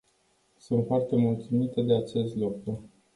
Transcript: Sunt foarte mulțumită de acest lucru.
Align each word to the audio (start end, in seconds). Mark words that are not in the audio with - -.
Sunt 0.57 0.85
foarte 0.85 1.15
mulțumită 1.15 1.81
de 1.81 1.95
acest 1.95 2.35
lucru. 2.35 2.83